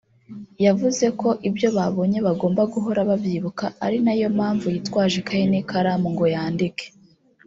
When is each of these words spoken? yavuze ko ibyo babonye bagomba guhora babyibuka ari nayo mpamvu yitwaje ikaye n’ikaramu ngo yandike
yavuze 0.65 1.05
ko 1.19 1.29
ibyo 1.49 1.67
babonye 1.77 2.17
bagomba 2.27 2.61
guhora 2.73 2.99
babyibuka 3.09 3.65
ari 3.85 3.97
nayo 4.05 4.27
mpamvu 4.37 4.65
yitwaje 4.73 5.15
ikaye 5.21 5.45
n’ikaramu 5.51 6.07
ngo 6.13 6.25
yandike 6.35 6.85